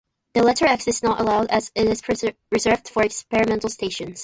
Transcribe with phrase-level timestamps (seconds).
[0.33, 2.01] The letter X is not allowed as it is
[2.51, 4.19] reserved for experimental stations.